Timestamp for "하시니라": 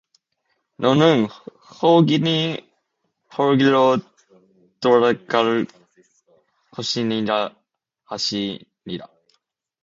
8.05-9.07